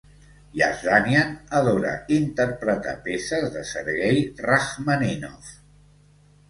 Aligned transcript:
Yazdanian 0.59 1.35
adora 1.59 1.91
interpretar 2.17 2.97
peces 3.05 3.47
de 3.59 3.65
Sergei 3.75 4.21
Rachmaninov. 4.51 5.55